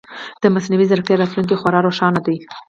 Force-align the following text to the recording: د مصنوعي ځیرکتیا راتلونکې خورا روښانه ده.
د 0.41 0.43
مصنوعي 0.53 0.85
ځیرکتیا 0.89 1.15
راتلونکې 1.17 1.59
خورا 1.61 1.79
روښانه 1.83 2.19
ده. 2.25 2.35